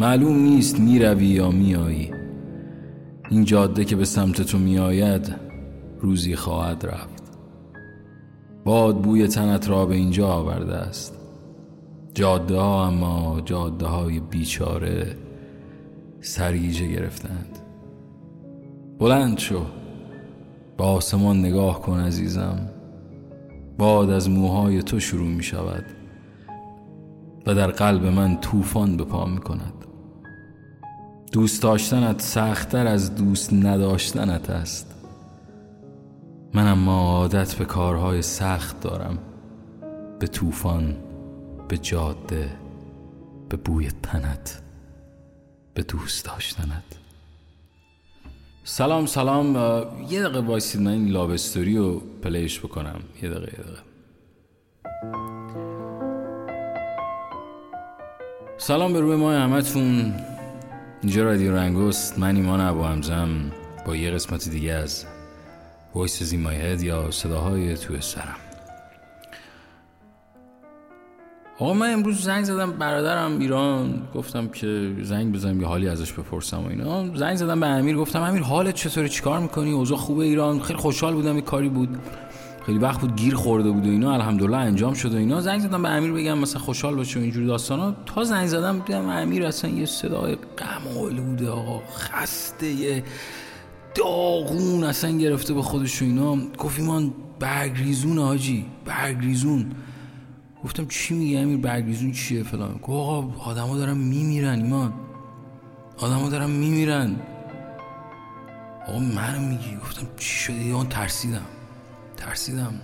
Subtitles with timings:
[0.00, 2.10] معلوم نیست می‌روی یا میایی.
[3.30, 5.34] این جاده که به سمت تو میآید
[6.00, 7.22] روزی خواهد رفت.
[8.64, 11.14] باد بوی تنت را به اینجا آورده است.
[12.14, 15.16] جاده ها اما جاده های بیچاره
[16.20, 17.58] سریجه گرفتند.
[18.98, 19.60] بلند شو.
[20.76, 22.70] به آسمان نگاه کن عزیزم.
[23.78, 25.84] باد از موهای تو شروع می شود
[27.48, 29.72] و در قلب من طوفان به پا می کند
[31.32, 34.94] دوست داشتنت سختتر از دوست نداشتنت است.
[36.54, 39.18] من اما عادت به کارهای سخت دارم.
[40.18, 40.96] به طوفان
[41.68, 42.50] به جاده
[43.48, 44.62] به بوی تنت
[45.74, 46.84] به دوست داشتنت.
[48.64, 49.54] سلام سلام.
[50.10, 53.00] یه دقیقه وایسید من این لابستوری رو پلیش بکنم.
[53.22, 53.97] یه دقیقه یه دقیقه.
[58.68, 60.14] سلام به روی ماهتون.
[61.02, 62.18] اینجا رادیو رنگوست.
[62.18, 63.28] من ایمان ابو همزم
[63.86, 65.04] با یه قسمت دیگه از
[65.94, 68.36] Voice in Head یا صداهای توی سرم.
[71.58, 74.08] آقا من امروز زنگ زدم برادرم ایران.
[74.14, 77.16] گفتم که زنگ بزنم یه حالی ازش بپرسم و اینا.
[77.16, 77.96] زنگ زدم به امیر.
[77.96, 81.98] گفتم امیر حالت چطوره چیکار می‌کنی؟ اوضاع خوبه ایران؟ خیلی خوشحال بودم یه کاری بود.
[82.68, 85.40] خیلی وقت بود گیر خورده بود و اینا الحمدلله انجام شد و اینا.
[85.40, 87.96] زنگ زدم به امیر بگم مثلا خوشحال باشه و اینجور داستانا.
[88.06, 93.04] تا زنگ زدم دیدم امیر اصلا یه صدای غم بوده آقا خسته یه
[93.94, 96.36] داغون اصلا گرفته به خودش و اینا.
[96.58, 99.66] گفت ایمان برگریزون آجی برگریزون.
[100.64, 104.92] گفتم چی میگه امیر؟ برگریزون چیه فلان؟ گفت آقا آدما دارن میمیرن ایمان.
[105.98, 107.16] آدما دارن میمیرن.
[108.88, 111.57] آقا من میگی؟ گفتم چی شده؟ اون ترسیدم.
[112.18, 112.74] ترسیدم.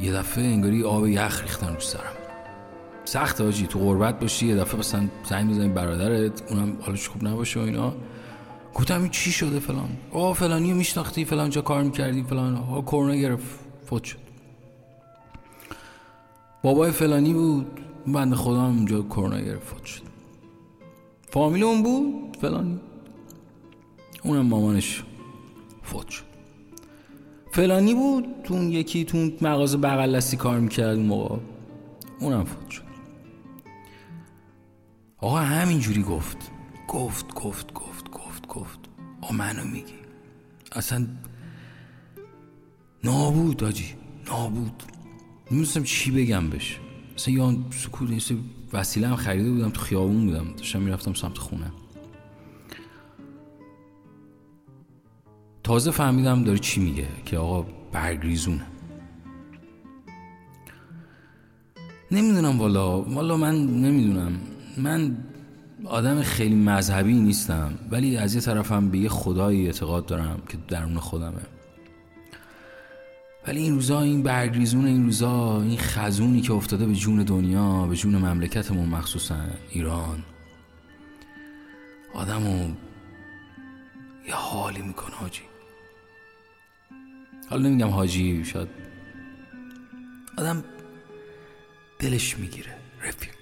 [0.00, 2.16] یه دفعه انگاری آب یخ ریختن رو سرم.
[3.04, 7.60] سخت آجی تو غربت باشی یه دفعه مثلا زنگ بزنی برادرت اونم حالش خوب نباشه
[7.60, 7.94] و اینا.
[8.74, 12.56] گفتم این چی شده فلان؟ آه فلانی میشناختی فلان جا کار می‌کردی فلان.
[12.56, 13.46] آه کرونا گرفت
[13.86, 14.18] فوت شد.
[16.62, 20.02] بابای فلانی بود بند خدا هم اونجا کرونا گرفت فوت شد.
[21.30, 22.80] فامیل اون بود فلانی.
[24.22, 25.02] اونم مامانش
[25.82, 26.33] فوت شد.
[27.54, 31.38] فلانی بود تو اون یکی تو مغازه بغل کار می‌کرد اون موقع.
[32.20, 32.82] اونم فوت شد.
[35.18, 36.36] آقا همینجوری گفت.
[36.88, 38.78] گفت گفت گفت گفت گفت.
[39.22, 39.94] آقا منو میگی.
[40.72, 41.06] اصلا
[43.04, 43.94] نابود آجی
[44.30, 44.82] نابود.
[45.50, 46.80] نمی‌دونستم چی بگم بهش.
[47.14, 48.32] مثلا یا سکوت
[48.72, 50.54] وسیله هم خریده بودم تو خیابون بودم.
[50.56, 51.72] داشتم می‌رفتم سمت خونه.
[55.64, 58.66] تازه فهمیدم داره چی میگه که آقا برگریزونه.
[62.10, 64.40] نمی‌دونم والا والا من نمی‌دونم.
[64.76, 65.16] من
[65.84, 70.98] آدم خیلی مذهبی نیستم ولی از یه طرفم به یه خدایی اعتقاد دارم که درون
[70.98, 71.42] خودمه.
[73.46, 77.96] ولی این روزا این برگریزون این روزا این خزونی که افتاده به جون دنیا به
[77.96, 79.36] جون مملکتمون مخصوصا
[79.70, 80.22] ایران.
[82.14, 82.68] آدمو
[84.28, 85.42] یه حالی می‌کنه حاجی
[87.50, 88.68] حالا نمیگم حاجی شاید
[90.38, 90.64] آدم
[91.98, 93.34] دلش می‌گیره رفیق.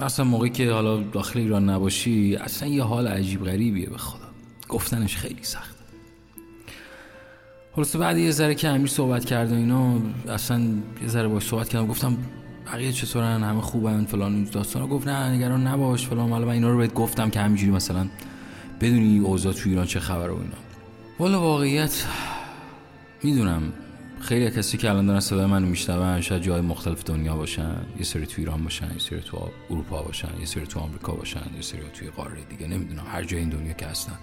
[0.00, 4.28] اصلا موقعی که حالا داخل ایران نباشی اصلا یه حال عجیب غریبیه به خدا.
[4.68, 5.76] گفتنش خیلی سخت.
[7.76, 10.60] خلاصه بعد یه ذره که امیر صحبت کرد و اینا اصلا
[11.02, 11.86] یه ذره باش صحبت کردم.
[11.86, 12.16] گفتم
[12.66, 14.86] بقیه چطورن؟ همه خوبن؟ فلان این داستانا.
[14.86, 16.30] گفت نه نگران نباش فلان.
[16.30, 18.08] حالا من اینا رو بهت گفتم که همینجوری مثلا
[18.80, 20.69] بدونی اوضاع تو ایران چه خبره و اینا.
[21.20, 22.06] والا واقعیت
[23.22, 23.72] می‌دونم
[24.20, 28.26] خیلی کسی که الان دارن صدای منو میشنون شاید جای مختلف دنیا باشن یه سری
[28.26, 31.80] تو ایران باشن یه سری تو اروپا باشن یه سری تو آمریکا باشن یه سری
[31.94, 34.18] توی قاره دیگه نمی‌دونم هر جای این دنیا که هستن.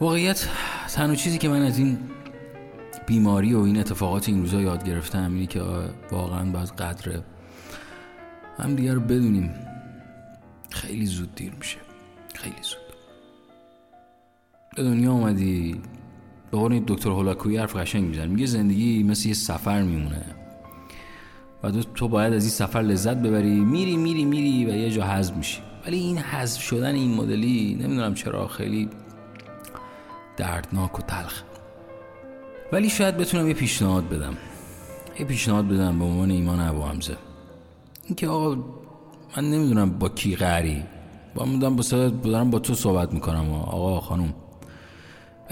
[0.00, 0.48] واقعیت
[0.88, 1.98] تنها چیزی که من از این
[3.06, 5.62] بیماری و این اتفاقات این روزا یاد گرفتم اینه که
[6.10, 7.22] واقعا باید قدر
[8.58, 9.54] هم دیگر رو بدونیم.
[10.70, 11.78] خیلی زود دیر میشه.
[12.34, 12.81] خیلی زود.
[14.76, 15.80] به دنیا اومدی
[16.50, 18.26] به قول دکتر هولاکویی حرف قشنگ می‌زنه.
[18.26, 20.24] میگه زندگی مثل یه سفر میمونه.
[21.62, 23.60] و تو باید از این سفر لذت ببری.
[23.60, 25.60] میری میری میری و یه جا حذف میشی.
[25.86, 28.88] ولی این حذف شدن این مدلی نمی‌دونم چرا خیلی
[30.36, 31.42] دردناک و تلخ.
[32.72, 34.36] ولی شاید بتونم یه پیشنهاد بدم.
[35.18, 37.16] یه پیشنهاد بدم به عنوان ایمان ابو حمزه.
[38.04, 38.54] اینکه آقا
[39.36, 40.82] من نمی‌دونم با کی قری
[41.34, 43.52] با مدام با دارم با تو صحبت می‌کنم.
[43.52, 44.34] آقا خانم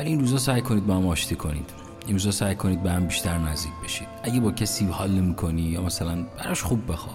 [0.01, 1.71] ولی این روزا سعی کنید با هم آشتی کنید.
[2.07, 4.09] این روزا سعی کنید به هم بیشتر نزدیک بشید.
[4.23, 7.15] اگه با کسی حال می‌کنی یا مثلا براش خوب بخوا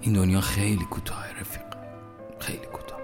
[0.00, 1.62] این دنیا خیلی کوتاه رفیق.
[2.38, 2.98] خیلی کوتاه.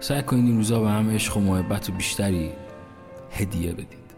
[0.00, 2.50] سعی کنید این روزا به هم عشق و محبت و بیشتری
[3.30, 4.08] هدیه بدید.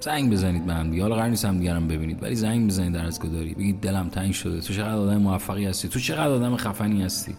[0.00, 1.02] زنگ بزنید به هم دیگه.
[1.02, 3.54] حالا قرار نیست هم دیگرم ببینید ولی زنگ بزنید در از گداری.
[3.54, 4.60] بگید دلم تنگ شده.
[4.60, 7.36] تو چقدر آدم موفقی هستی؟ تو چقدر آدم خفنی هستی؟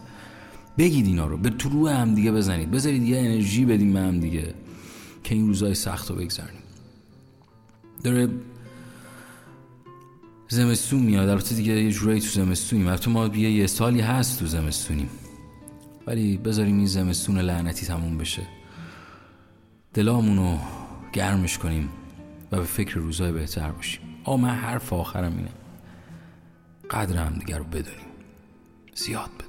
[0.78, 1.38] بگید اینا رو.
[1.38, 2.72] به روح هم دیگه بزنید.
[2.72, 4.54] بذارید یه انرژی بدیم به هم دیگه.
[5.24, 6.60] که این روزای سخت رو بگذاریم
[8.04, 8.30] داره
[10.48, 11.30] زمستون میاد.
[11.30, 12.88] البته دیگه یه جورایی تو زمستونیم.
[12.88, 15.10] البته ما یه سالی هست تو زمستونیم.
[16.08, 18.48] ولی بذاریم این زمستون لعنتی تموم بشه.
[19.94, 20.58] دلامونو
[21.14, 21.90] گرمش کنیم
[22.52, 24.02] و به فکر روزای بهتر باشیم.
[24.24, 25.52] آ من حرف آخرم اینه.
[26.90, 28.08] قدر هم دیگر رو بدونیم.
[28.96, 29.47] زیاد بدونیم.